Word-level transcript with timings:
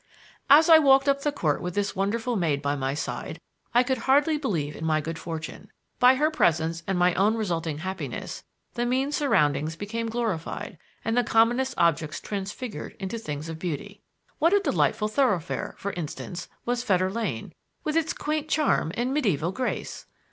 As 0.49 0.67
I 0.67 0.79
walked 0.79 1.07
up 1.07 1.21
the 1.21 1.31
court 1.31 1.61
with 1.61 1.75
this 1.75 1.95
wonderful 1.95 2.35
maid 2.35 2.59
by 2.63 2.75
my 2.75 2.95
side 2.95 3.39
I 3.71 3.83
could 3.83 3.99
hardly 3.99 4.35
believe 4.35 4.75
in 4.75 4.83
my 4.83 4.99
good 4.99 5.19
fortune. 5.19 5.69
By 5.99 6.15
her 6.15 6.31
presence 6.31 6.81
and 6.87 6.97
my 6.97 7.13
own 7.13 7.35
resulting 7.35 7.77
happiness 7.77 8.43
the 8.73 8.87
mean 8.87 9.11
surroundings 9.11 9.75
became 9.75 10.09
glorified 10.09 10.79
and 11.05 11.15
the 11.15 11.23
commonest 11.23 11.75
objects 11.77 12.19
transfigured 12.19 12.95
into 12.99 13.19
things 13.19 13.47
of 13.47 13.59
beauty. 13.59 14.01
What 14.39 14.53
a 14.53 14.59
delightful 14.59 15.07
thoroughfare, 15.07 15.75
for 15.77 15.93
instance, 15.93 16.49
was 16.65 16.81
Fetter 16.83 17.11
Lane, 17.11 17.53
with 17.83 17.95
its 17.95 18.11
quaint 18.11 18.49
charm 18.49 18.91
and 18.97 19.13
medieval 19.13 19.51
grace! 19.51 20.07